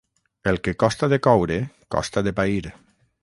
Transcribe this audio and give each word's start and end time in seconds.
El 0.51 0.55
que 0.67 0.73
costa 0.83 1.09
de 1.13 1.19
coure 1.27 1.59
costa 1.97 2.27
de 2.29 2.35
pair. 2.41 2.73